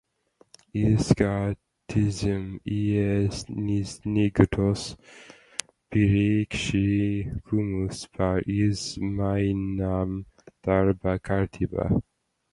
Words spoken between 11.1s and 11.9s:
kārtībā.